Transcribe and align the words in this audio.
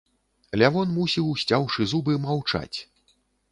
Лявон 0.61 0.95
мусіў, 0.95 1.27
сцяўшы 1.43 1.81
зубы, 1.93 2.17
маўчаць. 2.27 2.77